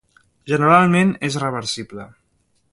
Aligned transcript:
Generalment 0.51 1.13
és 1.31 1.39
reversible. 1.45 2.11